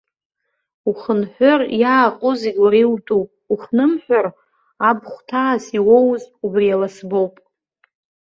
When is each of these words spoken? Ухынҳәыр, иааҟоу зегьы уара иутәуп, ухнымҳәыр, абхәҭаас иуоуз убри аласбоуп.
Ухынҳәыр, 0.89 1.61
иааҟоу 1.81 2.33
зегьы 2.41 2.61
уара 2.63 2.77
иутәуп, 2.81 3.29
ухнымҳәыр, 3.53 4.25
абхәҭаас 4.89 5.63
иуоуз 5.77 6.23
убри 6.45 6.75
аласбоуп. 6.75 7.33